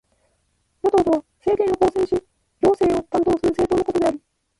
[0.83, 2.23] 与党とは、政権を構成し
[2.59, 4.19] 行政を担当する政党のことである。